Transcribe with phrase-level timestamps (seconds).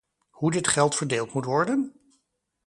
[0.29, 1.99] Hoe dit geld verdeeld moet worden?